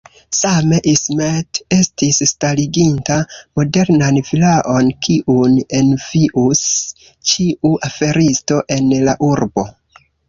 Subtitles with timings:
[0.35, 3.17] Same, Ismet estis stariginta
[3.59, 6.65] modernan vilaon, kiun envius
[7.33, 9.69] ĉiu aferisto en la urbo.